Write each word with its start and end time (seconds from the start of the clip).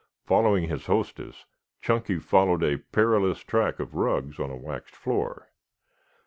Following 0.25 0.67
his 0.67 0.87
hostess 0.87 1.45
Chunky 1.79 2.17
followed 2.17 2.63
a 2.63 2.77
perilous 2.79 3.41
track 3.41 3.79
of 3.79 3.93
rugs 3.93 4.39
on 4.39 4.49
a 4.49 4.57
waxed 4.57 4.95
floor. 4.95 5.51